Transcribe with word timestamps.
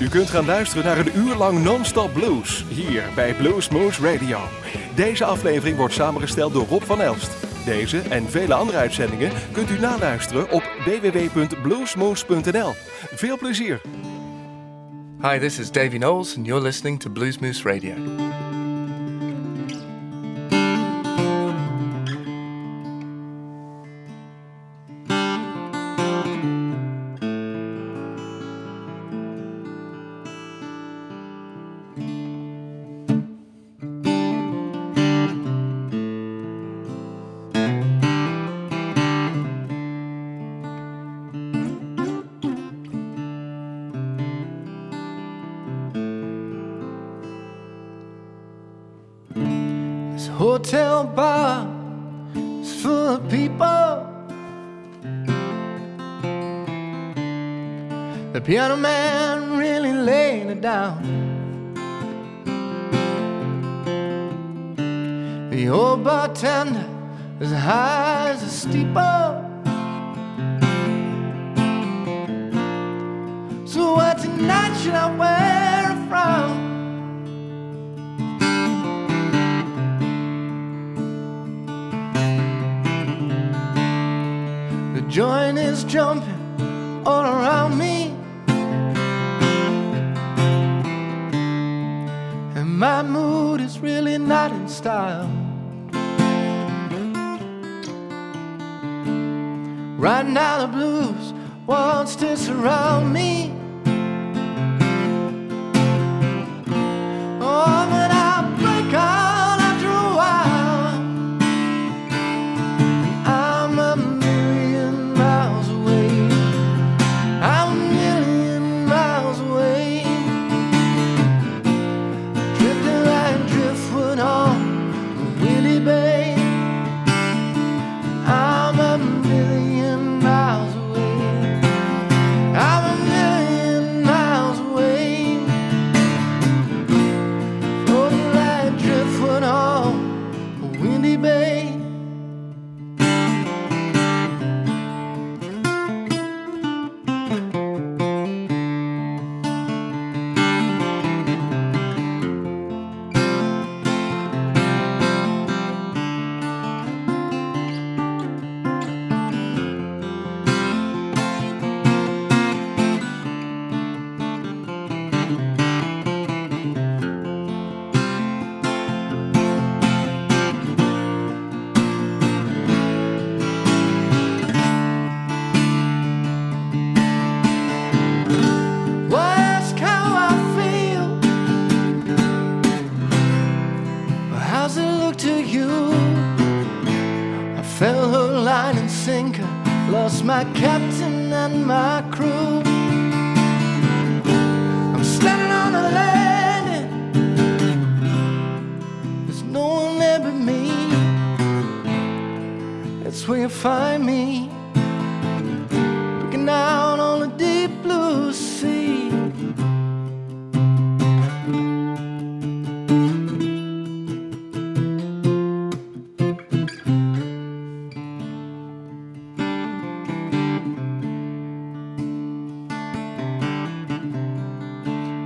U 0.00 0.08
kunt 0.08 0.30
gaan 0.30 0.44
luisteren 0.44 0.84
naar 0.84 0.98
een 0.98 1.16
uur 1.16 1.34
lang 1.34 1.62
non-stop 1.62 2.12
blues 2.12 2.64
hier 2.68 3.02
bij 3.14 3.34
Blues 3.34 3.68
Moose 3.68 4.12
Radio. 4.12 4.38
Deze 4.94 5.24
aflevering 5.24 5.76
wordt 5.76 5.94
samengesteld 5.94 6.52
door 6.52 6.66
Rob 6.66 6.82
van 6.82 7.00
Elst. 7.00 7.30
Deze 7.64 7.98
en 7.98 8.30
vele 8.30 8.54
andere 8.54 8.78
uitzendingen 8.78 9.32
kunt 9.52 9.70
u 9.70 9.78
naluisteren 9.78 10.50
op 10.50 10.62
www.bluesmoose.nl. 10.84 12.72
Veel 13.14 13.38
plezier! 13.38 13.80
Hi, 15.22 15.38
this 15.38 15.58
is 15.58 15.70
Davy 15.70 15.98
Knowles 15.98 16.36
and 16.36 16.46
you're 16.46 16.62
listening 16.62 17.00
to 17.00 17.10
Blues 17.10 17.38
Moose 17.38 17.68
Radio. 17.68 17.94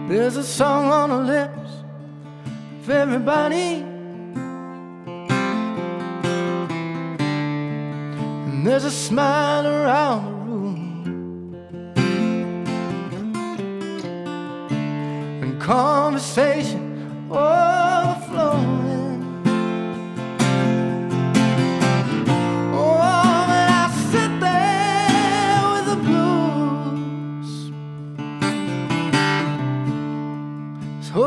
There's 0.08 0.36
a 0.36 0.44
song 0.44 0.92
on 0.92 1.10
the 1.10 1.18
lips 1.18 1.70
of 2.82 2.90
everybody. 2.90 3.82
And 8.46 8.66
there's 8.66 8.84
a 8.84 8.90
smile 8.90 9.66
around 9.66 10.24
the 10.24 10.32
room. 10.50 11.54
And 15.42 15.60
conversation 15.60 16.83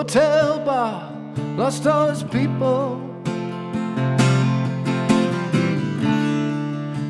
hotel 0.07 0.59
bar, 0.59 1.11
lost 1.57 1.85
all 1.85 2.07
his 2.07 2.23
people. 2.23 2.97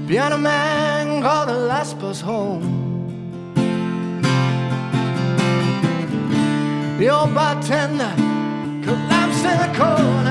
Piano 0.08 0.38
man 0.40 1.22
called 1.22 1.50
the 1.50 1.60
last 1.72 2.00
bus 2.00 2.20
home. 2.20 2.66
The 6.98 7.10
old 7.10 7.36
bartender 7.36 8.14
collapsed 8.84 9.46
in 9.46 9.58
the 9.64 9.78
corner. 9.78 10.27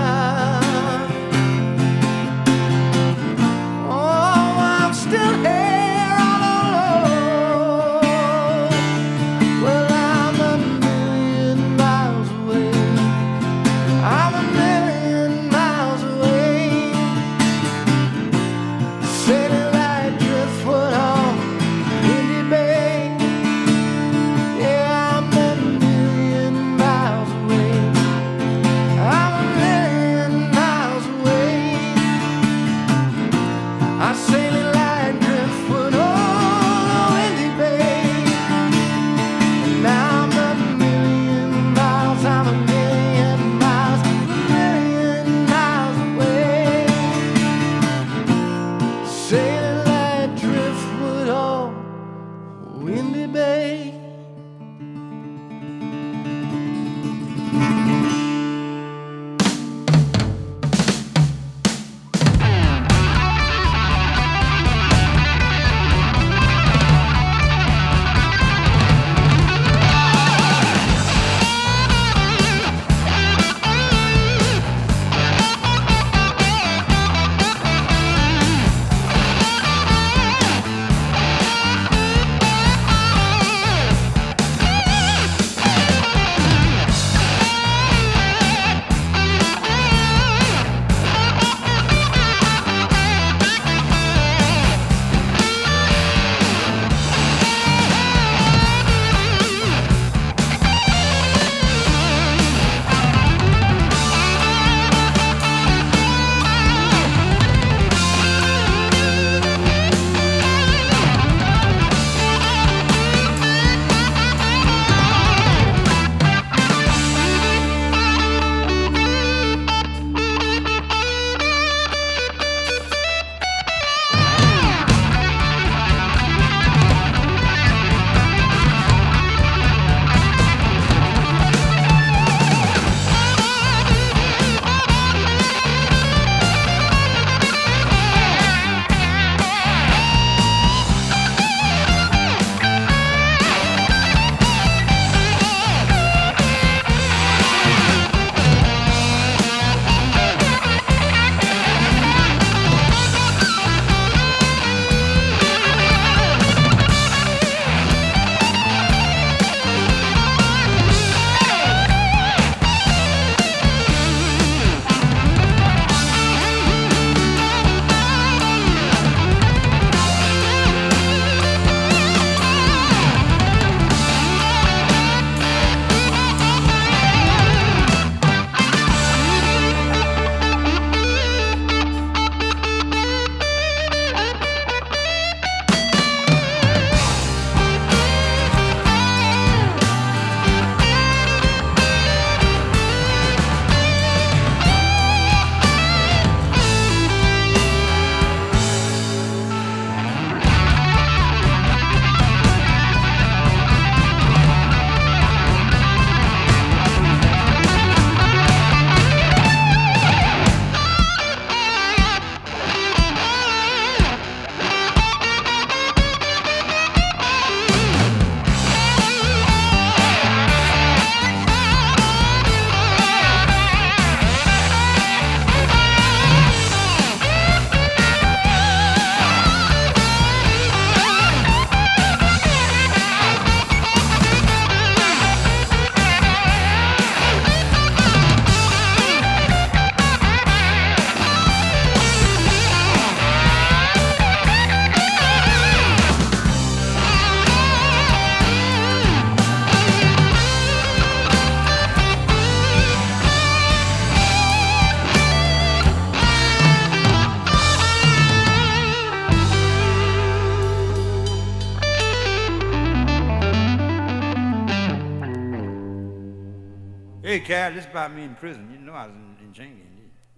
Hey, 267.96 268.02
Cal, 268.02 268.08
this 268.08 268.12
about 268.12 268.14
me 268.14 268.24
in 268.24 268.34
prison. 268.34 268.68
You 268.72 268.78
know 268.78 268.92
I 268.92 269.06
was 269.06 269.14
in, 269.14 269.36
in 269.46 269.52
Chingy. 269.52 269.82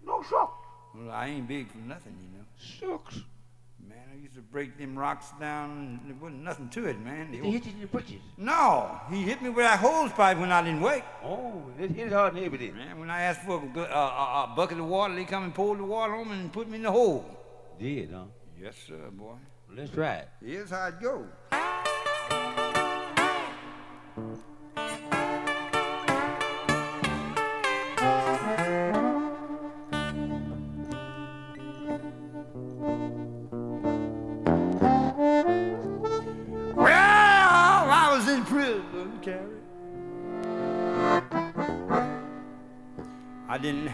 No, 0.06 0.22
shucks. 0.22 0.52
Well, 0.94 1.10
I 1.10 1.28
ain't 1.28 1.48
big 1.48 1.70
for 1.70 1.78
nothing, 1.78 2.16
you 2.22 2.38
know. 2.38 2.44
Shucks. 2.56 3.22
Man, 3.80 3.98
I 4.12 4.16
used 4.20 4.34
to 4.34 4.42
break 4.42 4.78
them 4.78 4.98
rocks 4.98 5.32
down, 5.40 5.70
and 5.70 6.00
there 6.06 6.16
wasn't 6.20 6.42
nothing 6.42 6.68
to 6.70 6.86
it, 6.86 7.00
man. 7.00 7.30
Did 7.30 7.44
he 7.44 7.50
hit 7.52 7.66
you 7.66 7.72
in 7.72 7.80
the 7.80 7.86
britches? 7.86 8.20
No, 8.36 9.00
he 9.10 9.22
hit 9.22 9.42
me 9.42 9.48
with 9.50 9.64
that 9.64 9.78
hose 9.78 10.12
pipe 10.12 10.38
when 10.38 10.52
I 10.52 10.62
didn't 10.62 10.80
wake. 10.80 11.04
Oh, 11.22 11.62
it 11.78 11.90
hit 11.90 12.12
hard 12.12 12.34
and 12.34 12.42
heavy. 12.42 12.70
Man, 12.70 12.98
when 12.98 13.10
I 13.10 13.22
asked 13.22 13.42
for 13.42 13.62
a, 13.62 13.80
a, 13.80 13.82
a 13.82 14.52
bucket 14.56 14.78
of 14.78 14.86
water, 14.86 15.14
they 15.14 15.24
come 15.24 15.44
and 15.44 15.54
poured 15.54 15.78
the 15.78 15.84
water 15.84 16.14
on 16.14 16.28
me 16.28 16.34
and 16.34 16.52
put 16.52 16.68
me 16.68 16.76
in 16.76 16.82
the 16.82 16.92
hole. 16.92 17.24
Did, 17.78 18.10
huh? 18.12 18.24
Yes, 18.60 18.76
sir, 18.86 19.10
boy. 19.12 19.36
Let's 19.74 19.90
try 19.90 20.16
it. 20.16 20.28
Here's 20.44 20.70
how 20.70 20.88
it 20.88 21.00
goes. 21.00 21.26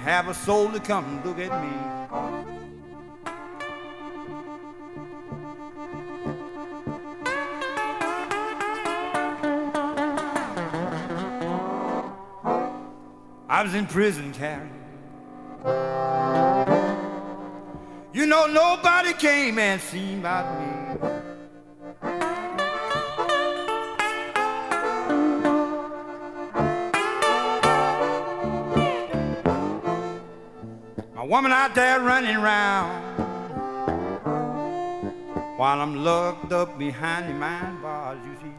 Have 0.05 0.29
a 0.29 0.35
soul 0.35 0.71
to 0.71 0.81
come 0.81 1.23
look 1.25 1.39
at 1.39 1.51
me. 1.63 1.95
I 13.49 13.63
was 13.63 13.73
in 13.73 13.87
prison, 13.87 14.35
Carey. 14.35 14.69
You 18.13 18.27
know, 18.27 18.47
nobody 18.47 19.15
came 19.15 19.59
and 19.59 19.81
seen 19.81 20.19
about 20.19 20.61
me. 20.61 20.74
Woman 31.35 31.51
out 31.51 31.75
there 31.75 31.99
running 31.99 32.37
around 32.37 33.03
while 35.57 35.81
I'm 35.81 36.05
locked 36.05 36.53
up 36.53 36.79
behind 36.79 37.29
the 37.29 37.35
mine 37.35 37.83
bars, 37.83 38.21
you 38.25 38.37
see. 38.41 38.53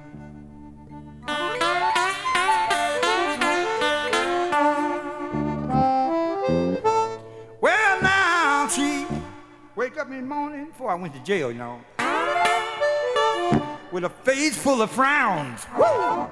Well, 7.62 8.02
now 8.02 8.68
she 8.68 9.08
wake 9.78 9.98
up 9.98 10.10
in 10.10 10.18
the 10.18 10.24
morning 10.24 10.66
before 10.66 10.92
I 10.92 10.96
went 10.96 11.14
to 11.14 11.22
jail, 11.22 11.54
you 11.54 11.60
know, 11.60 11.80
with 13.94 14.04
a 14.04 14.12
face 14.26 14.58
full 14.58 14.82
of 14.82 14.92
frowns. 14.92 15.66
Woo! 15.78 16.28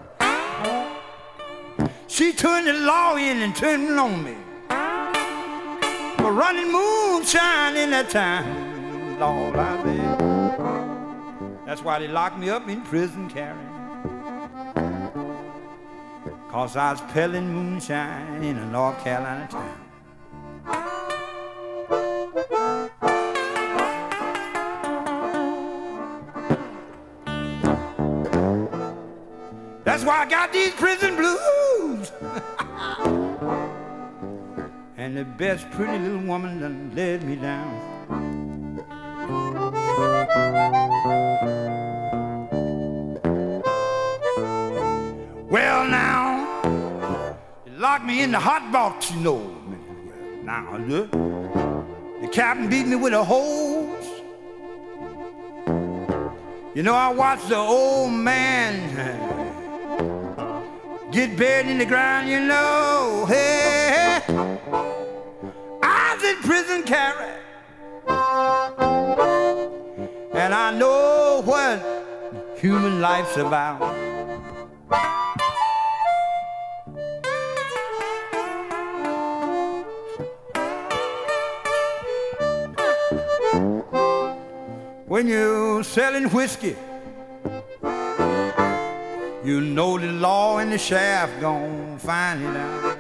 She 2.08 2.34
turned 2.34 2.68
the 2.68 2.74
law 2.74 3.16
in 3.16 3.44
and 3.44 3.56
turned 3.56 3.84
it 3.90 3.98
on 3.98 4.22
me. 4.26 4.36
Running 6.34 6.72
moonshine 6.72 7.78
in 7.78 7.92
that 7.92 8.10
time, 8.10 9.20
Lord, 9.20 9.56
I 9.56 9.84
bet. 9.84 11.64
That's 11.64 11.84
why 11.84 12.00
they 12.00 12.08
locked 12.08 12.40
me 12.40 12.50
up 12.50 12.68
in 12.68 12.82
prison, 12.82 13.30
Karen. 13.30 13.56
Cause 16.50 16.76
I 16.76 16.94
was 16.94 17.02
peddling 17.12 17.54
moonshine 17.54 18.44
in 18.44 18.58
a 18.58 18.66
North 18.66 19.00
Carolina 19.04 19.48
town. 19.48 19.80
That's 29.84 30.04
why 30.04 30.22
I 30.22 30.26
got 30.28 30.52
these 30.52 30.74
prison 30.74 31.16
blues. 31.16 31.73
And 35.16 35.20
the 35.20 35.32
best 35.38 35.70
pretty 35.70 36.00
little 36.00 36.26
woman 36.26 36.60
done 36.60 36.92
led 36.96 37.24
me 37.24 37.36
down. 37.36 37.70
Well, 45.52 45.88
now, 45.88 47.38
they 47.64 47.72
locked 47.74 48.06
me 48.06 48.24
in 48.24 48.32
the 48.32 48.40
hot 48.40 48.72
box, 48.72 49.12
you 49.12 49.20
know. 49.20 49.56
Now, 50.44 50.78
the 50.78 52.28
captain 52.32 52.68
beat 52.68 52.88
me 52.88 52.96
with 52.96 53.14
a 53.14 53.24
hose. 53.24 54.08
You 56.74 56.82
know, 56.82 56.96
I 56.96 57.14
watched 57.14 57.50
the 57.50 57.58
old 57.58 58.12
man 58.12 58.98
uh, 58.98 60.64
get 61.12 61.38
buried 61.38 61.68
in 61.68 61.78
the 61.78 61.86
ground, 61.86 62.28
you 62.28 62.40
know. 62.40 63.28
Hey, 63.28 64.24
in 64.28 64.93
Carey. 66.94 67.34
And 70.36 70.54
I 70.54 70.72
know 70.78 71.42
what 71.44 71.82
human 72.56 73.02
life's 73.02 73.36
about. 73.36 73.82
When 85.08 85.28
you're 85.28 85.84
selling 85.84 86.30
whiskey, 86.30 86.76
you 89.44 89.62
know 89.62 89.98
the 89.98 90.12
law 90.12 90.60
and 90.60 90.72
the 90.72 90.78
shaft 90.78 91.42
gon' 91.42 91.98
find 91.98 92.44
it 92.44 92.56
out. 92.56 92.98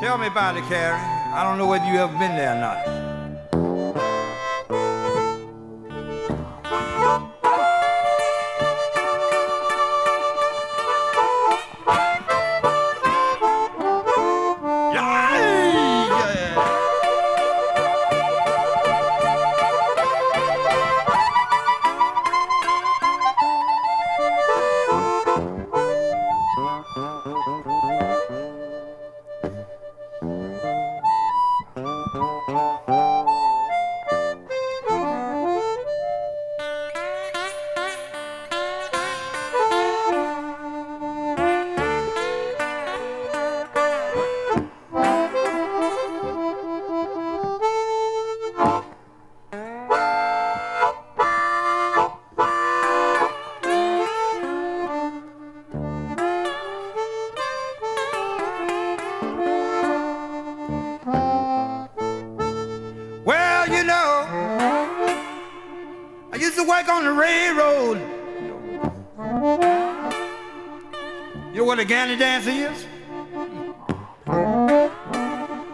Tell 0.00 0.18
me 0.18 0.26
about 0.26 0.58
it, 0.58 0.64
Carey. 0.64 1.21
I 1.34 1.44
don't 1.44 1.56
know 1.56 1.66
whether 1.66 1.86
you 1.86 1.98
ever 1.98 2.12
been 2.18 2.36
there 2.36 2.54
or 2.54 2.60
not. 2.60 3.01
Galley 71.92 72.16
dance 72.16 72.46
is? 72.46 72.86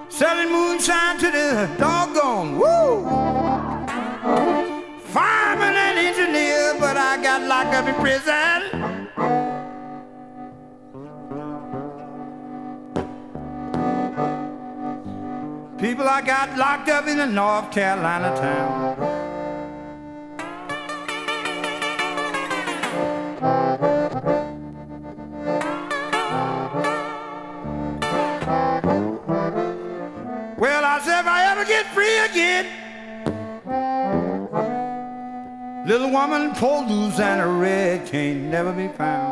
Selling 0.08 0.50
moonshine 0.50 1.16
to 1.20 1.30
the 1.30 1.70
doggone, 1.78 2.58
woo! 2.58 3.04
Fireman 5.14 5.76
and 5.76 5.96
engineer, 5.96 6.74
but 6.80 6.96
I 6.96 7.22
got 7.22 7.42
locked 7.42 7.72
up 7.72 7.86
in 7.86 7.94
prison. 8.02 8.62
People 15.78 16.08
I 16.08 16.20
got 16.20 16.58
locked 16.58 16.88
up 16.88 17.06
in 17.06 17.20
a 17.20 17.26
North 17.26 17.70
Carolina 17.70 18.34
town. 18.34 18.87
Norman 36.38 36.54
Polders 36.54 37.18
and 37.18 37.40
a 37.40 37.46
red 37.48 38.06
can't 38.06 38.44
never 38.44 38.72
be 38.72 38.86
found. 38.86 39.27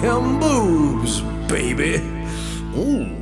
them 0.00 0.38
boobs, 0.38 1.20
baby. 1.48 1.96
Ooh. 2.76 3.17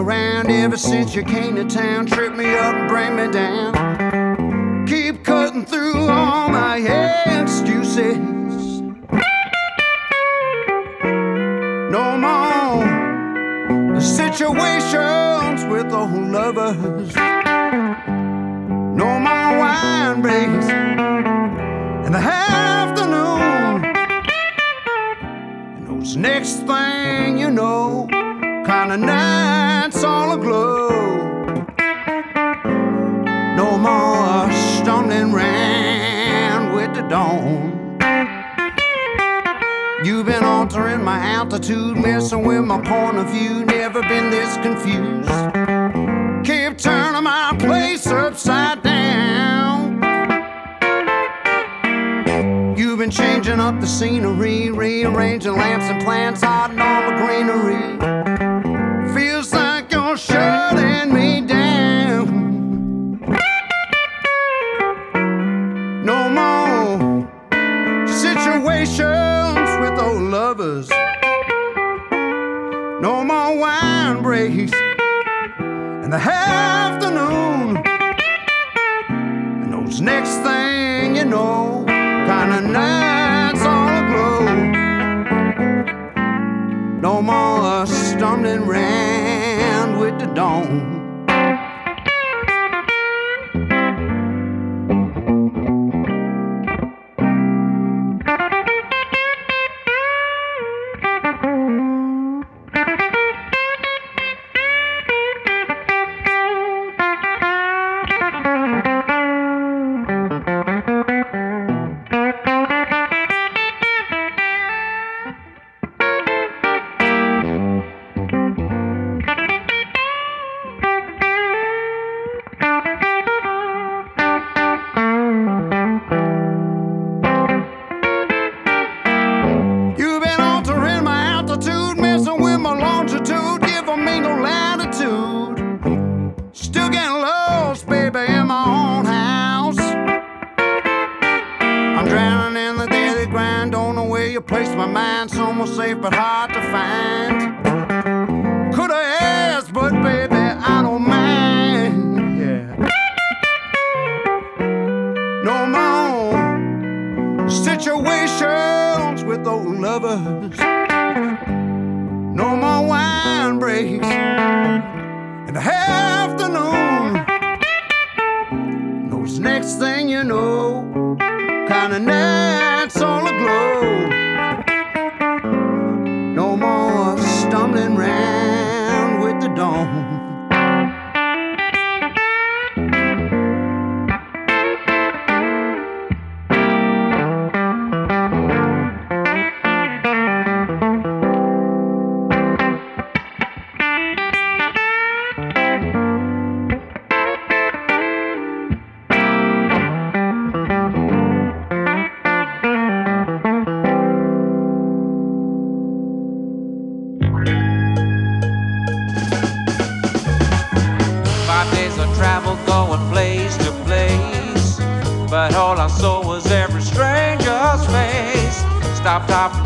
Around 0.00 0.50
ever 0.50 0.78
since 0.78 1.14
you 1.14 1.22
came 1.22 1.54
to 1.56 1.64
town. 1.64 2.06
Trip 2.06 2.34
me 2.34 2.54
up, 2.56 2.88
bring 2.88 3.16
me 3.16 3.30
down. 3.30 4.86
Keep 4.86 5.24
cutting 5.24 5.66
through 5.66 6.08
all 6.08 6.48
my 6.48 6.78
excuses. 7.26 8.16
No 11.90 12.16
more 12.16 14.00
situations 14.00 15.64
with 15.66 15.92
old 15.92 16.30
lovers. 16.30 17.14
No 18.96 19.18
more 19.26 19.58
wine 19.58 20.22
breaks 20.22 20.68
in 22.06 22.12
the 22.12 22.22
afternoon. 22.22 23.84
And 25.76 25.86
those 25.86 26.16
next 26.16 26.66
thing 26.66 27.38
you 27.38 27.50
know, 27.50 28.08
kind 28.70 28.92
of 28.92 29.00
nights 29.00 30.04
all 30.04 30.32
aglow. 30.32 30.90
No 33.56 33.76
more 33.76 34.52
stumbling 34.52 35.32
round 35.32 36.72
with 36.76 36.94
the 36.94 37.02
dawn. 37.08 37.98
You've 40.04 40.26
been 40.26 40.44
altering 40.44 41.02
my 41.02 41.18
altitude, 41.18 41.96
messing 41.96 42.44
with 42.44 42.64
my 42.64 42.80
point 42.80 43.16
of 43.16 43.28
view. 43.30 43.64
Never 43.64 44.02
been 44.02 44.30
this 44.30 44.54
confused. 44.58 45.28
Keep 46.46 46.78
turning 46.78 47.24
my 47.24 47.56
place 47.58 48.06
upside 48.06 48.84
down. 48.84 50.00
You've 52.78 53.00
been 53.00 53.10
changing 53.10 53.58
up 53.58 53.80
the 53.80 53.86
scenery, 53.88 54.70
rearranging 54.70 55.54
lamps 55.54 55.86
and 55.86 56.00
plants, 56.04 56.42
hiding 56.42 56.78
all 56.78 57.10
the 57.10 57.16
greenery. 57.16 58.39
Feels 59.20 59.52
like 59.52 59.92
you're 59.92 60.16
shutting 60.16 61.12
me 61.12 61.42
down. 61.42 62.24
No 66.02 66.30
more 66.30 67.28
situations 68.08 69.68
with 69.82 70.00
old 70.00 70.22
lovers. 70.22 70.88
No 73.02 73.22
more 73.22 73.58
wine 73.58 74.22
breaks 74.22 74.72
in 74.72 76.08
the 76.08 76.16
afternoon. 76.16 77.76
And 79.60 79.70
those 79.70 80.00
next 80.00 80.36
thing 80.46 81.16
you 81.16 81.26
know, 81.26 81.84
kind 81.86 82.52
of 82.54 82.70
No 87.00 87.22
more 87.22 87.86
stumbling 87.86 88.66
round 88.66 89.98
with 89.98 90.18
the 90.18 90.26
dawn. 90.34 90.89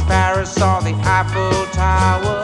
Paris, 0.07 0.53
saw 0.53 0.81
the 0.81 0.95
Eiffel 1.05 1.67
Tower. 1.73 2.43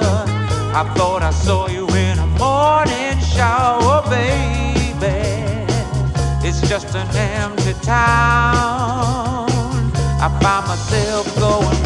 I 0.72 0.84
thought 0.96 1.22
I 1.22 1.30
saw 1.30 1.68
you 1.68 1.86
in 1.88 2.18
a 2.18 2.26
morning 2.38 3.18
shower, 3.20 4.02
baby. 4.08 5.66
It's 6.46 6.60
just 6.68 6.94
an 6.94 7.08
empty 7.16 7.74
town. 7.82 9.50
I 10.22 10.28
find 10.40 10.66
myself 10.68 11.26
going 11.38 11.79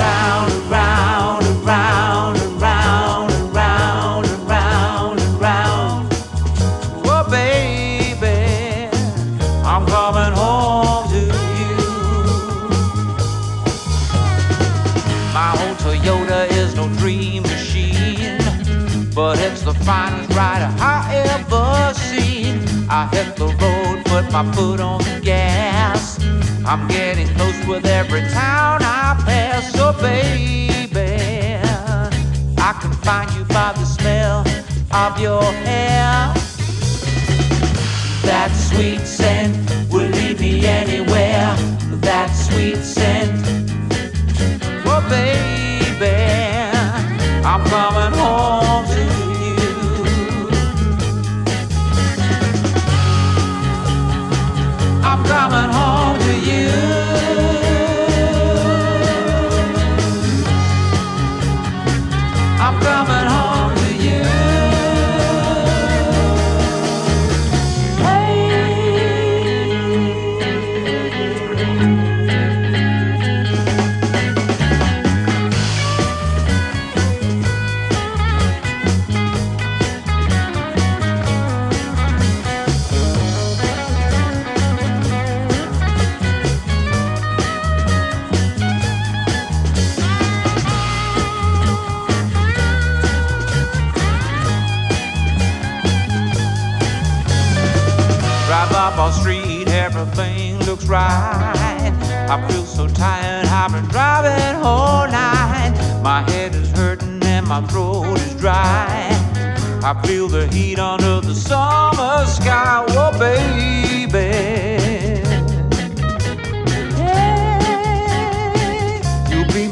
my 24.34 24.52
foot 24.52 24.80
on 24.80 24.98
the 24.98 25.20
gas. 25.22 26.18
I'm 26.66 26.88
getting 26.88 27.28
close 27.36 27.66
with 27.68 27.86
every 27.86 28.22
town 28.22 28.82
I 28.82 29.14
pass. 29.24 29.72
So, 29.72 29.92
baby, 29.92 31.60
I 32.58 32.72
can 32.82 32.92
find 33.06 33.30
you 33.36 33.44
by 33.44 33.72
the 33.74 33.84
smell 33.84 34.40
of 34.90 35.20
your 35.20 35.40
hair. 35.40 36.34
That 38.24 38.50
sweet 38.56 39.02
scent 39.02 39.54
will 39.88 40.10
lead 40.10 40.40
me 40.40 40.66
anywhere. 40.66 41.54
That 42.02 42.30
sweet 42.30 42.78
scent. 42.78 43.40
Oh, 44.84 45.00
baby, 45.08 46.10
I'm 47.46 47.64
coming 47.66 48.13
up 98.84 98.94
Summer 98.96 99.12
street, 99.12 99.66
everything 99.68 100.58
looks 100.66 100.84
right. 100.84 101.90
I 102.28 102.48
feel 102.48 102.64
so 102.64 102.86
tired, 102.86 103.46
I've 103.46 103.72
been 103.72 103.86
driving 103.86 104.62
all 104.62 105.06
night. 105.08 105.72
My 106.02 106.20
head 106.30 106.54
is 106.54 106.70
hurting 106.72 107.22
and 107.22 107.46
my 107.46 107.62
throat 107.66 108.18
is 108.18 108.34
dry. 108.34 109.08
I 109.82 109.98
feel 110.06 110.28
the 110.28 110.46
heat 110.48 110.78
under 110.78 111.22
the 111.26 111.34
summer 111.34 112.26
sky. 112.26 112.84
Oh, 112.90 113.10
baby. 113.18 114.12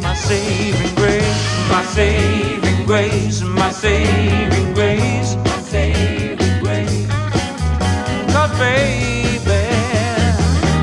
my 0.00 0.14
saving 0.14 0.94
grace, 0.94 1.68
my 1.70 1.84
saving 1.84 2.86
grace, 2.86 3.42
my 3.42 3.70
saving 3.70 4.72
grace, 4.72 5.36
my 5.36 5.60
saving 5.60 6.02
grace 6.02 6.11
baby, 8.58 9.68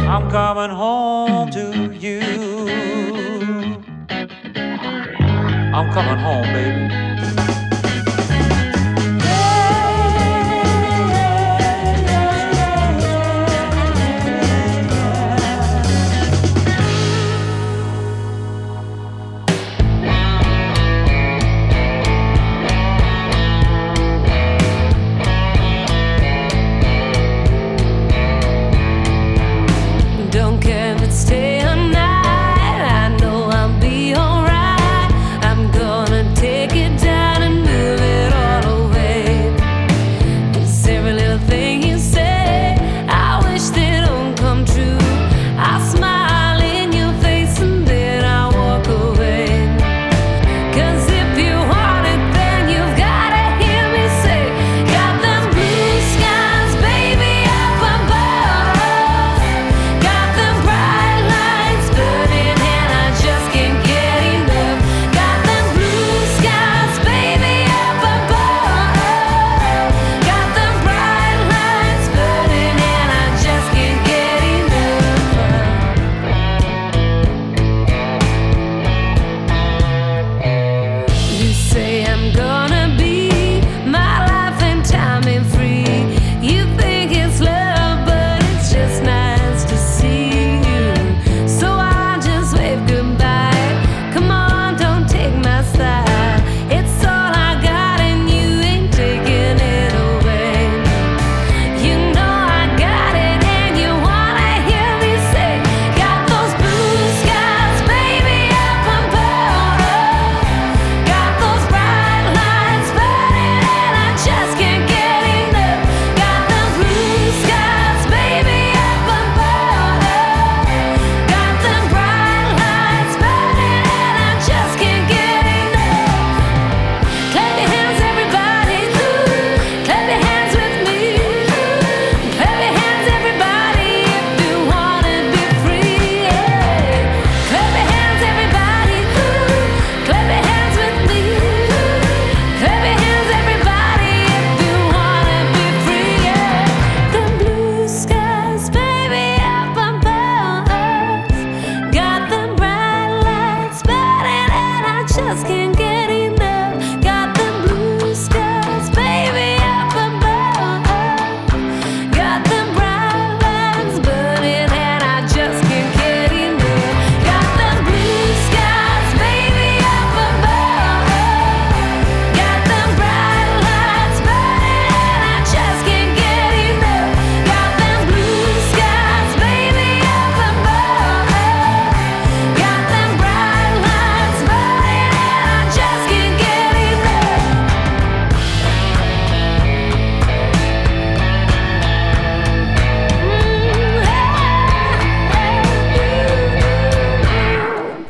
I'm 0.07 0.29
coming 0.29 0.69
home 0.75 1.49
to 1.51 1.93
you. 1.93 2.21
I'm 5.73 5.91
coming 5.93 6.19
home, 6.19 6.43
baby. 6.53 7.08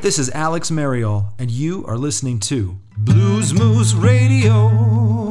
This 0.09 0.17
is 0.17 0.31
Alex 0.31 0.71
Maryol, 0.71 1.33
and 1.37 1.51
you 1.51 1.85
are 1.85 1.95
listening 1.95 2.39
to 2.39 2.79
Blues 2.97 3.53
Moose 3.53 3.93
Radio. 3.93 5.28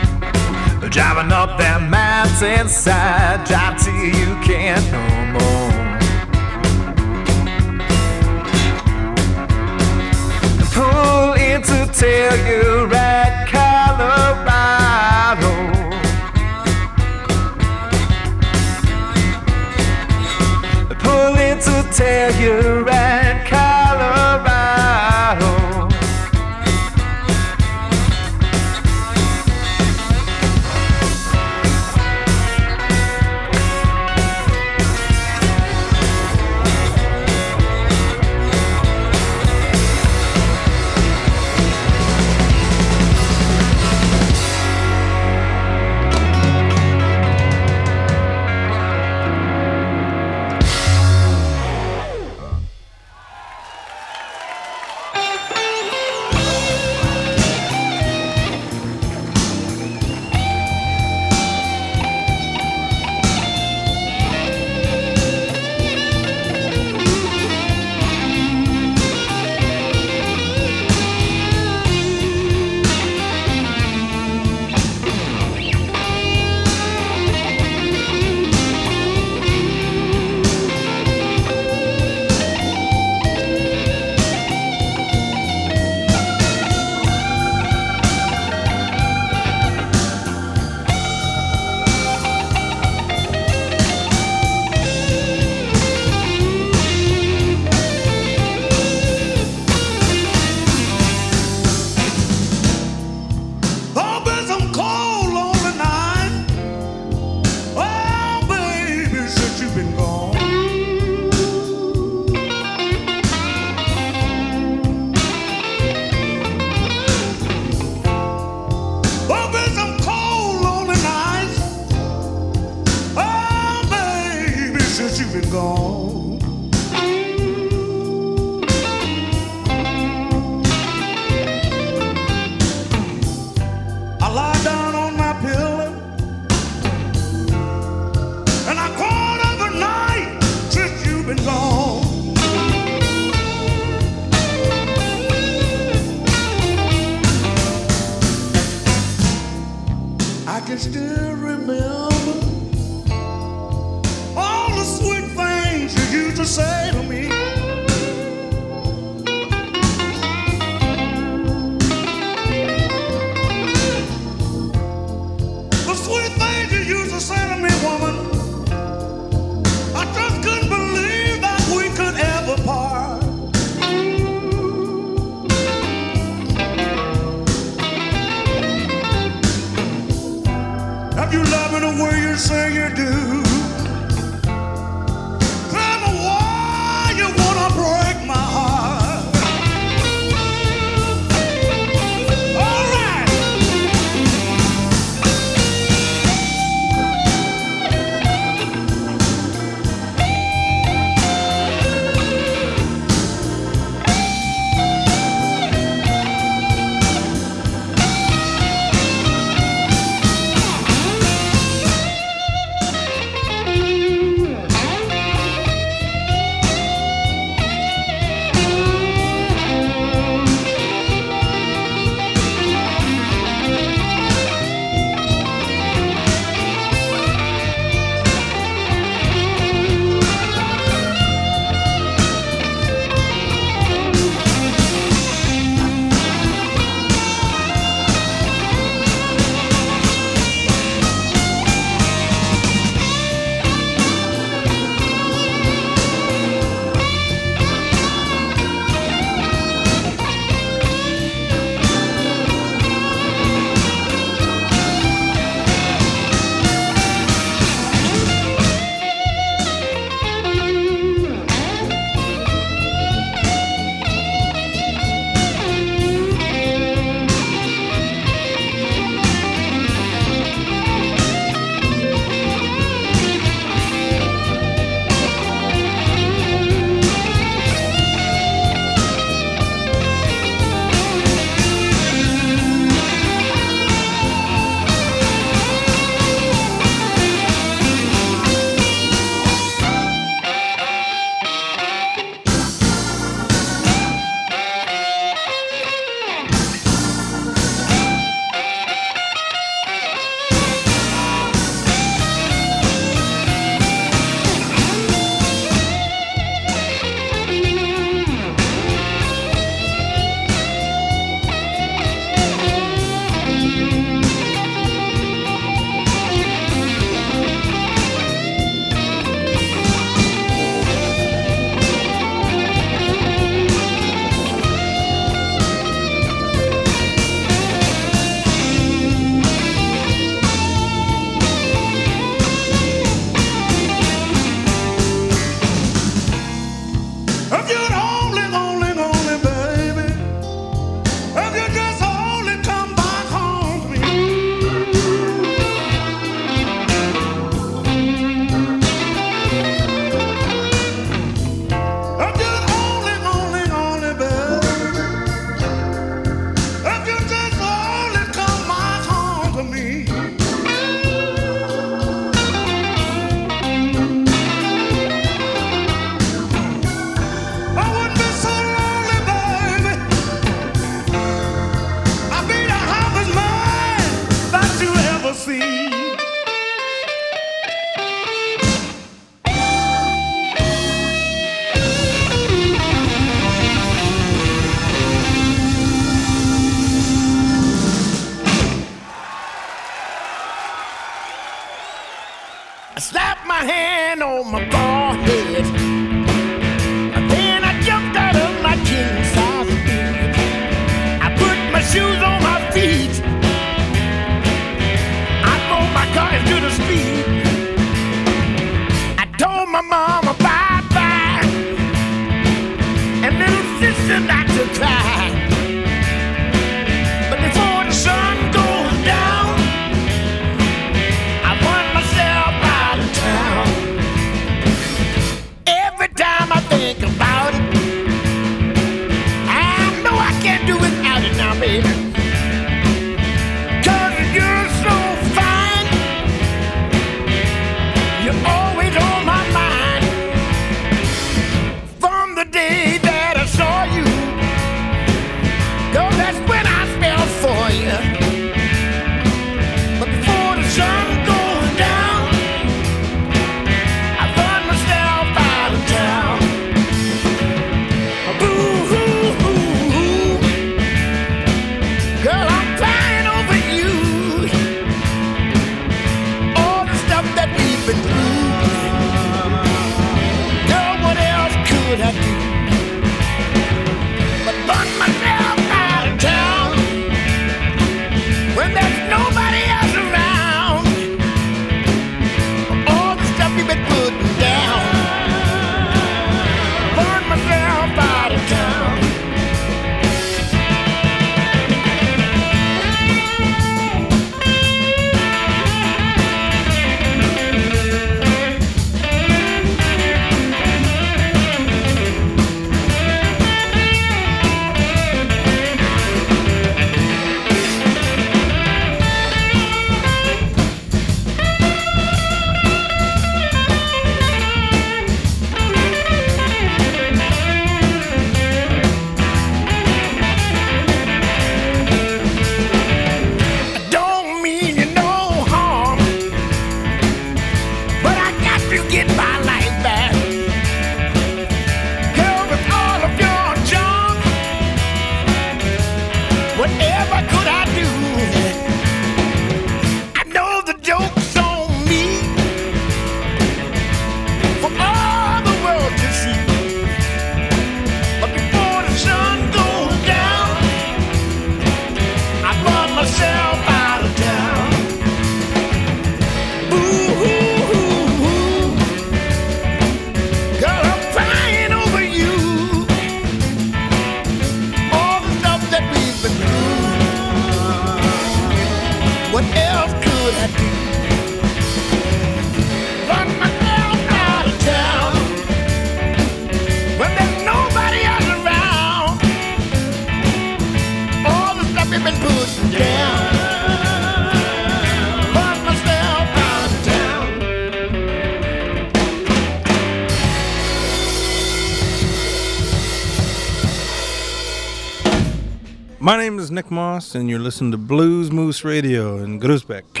Moss, 596.71 597.13
and 597.13 597.29
you're 597.29 597.39
listening 597.39 597.71
to 597.71 597.77
Blues 597.77 598.31
Moose 598.31 598.63
Radio 598.63 599.17
in 599.17 599.39
Groesbeek. 599.39 600.00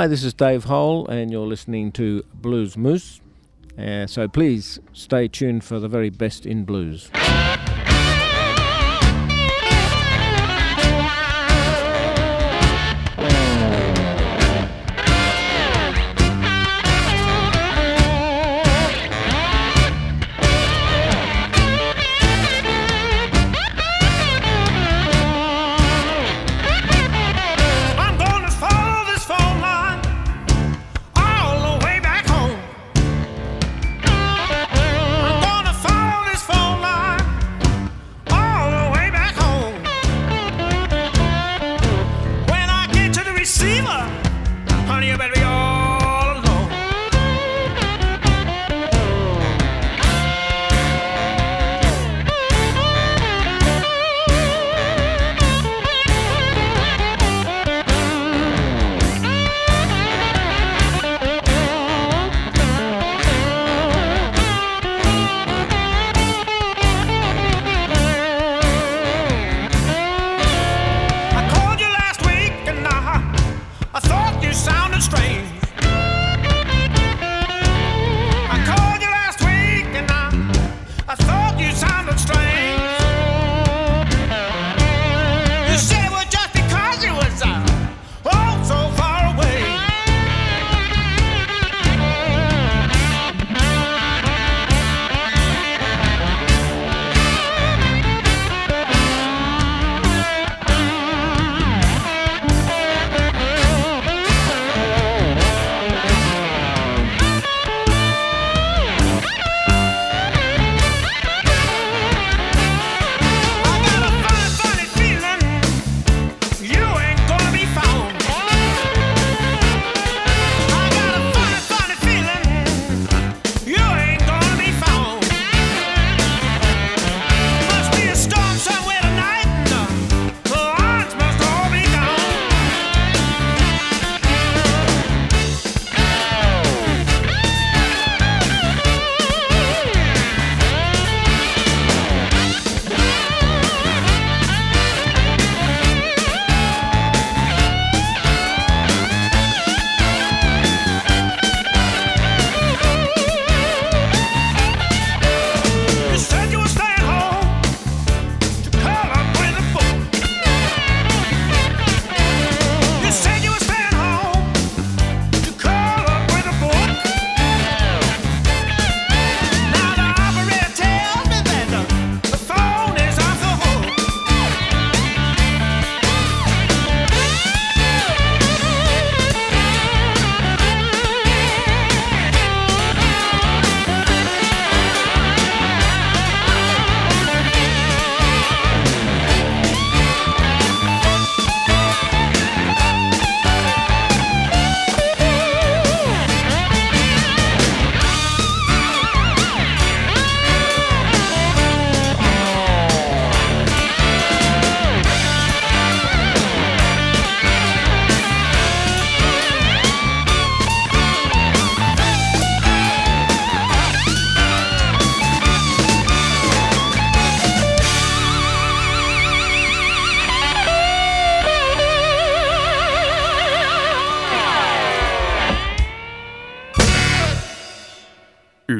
Hi, 0.00 0.06
this 0.06 0.24
is 0.24 0.32
Dave 0.32 0.64
Hole, 0.64 1.06
and 1.08 1.30
you're 1.30 1.46
listening 1.46 1.92
to 1.92 2.24
Blues 2.32 2.74
Moose. 2.74 3.20
Uh, 3.78 4.06
so 4.06 4.26
please 4.28 4.78
stay 4.94 5.28
tuned 5.28 5.62
for 5.62 5.78
the 5.78 5.88
very 5.88 6.08
best 6.08 6.46
in 6.46 6.64
blues. 6.64 7.10